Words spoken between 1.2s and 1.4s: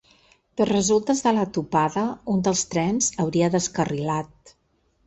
de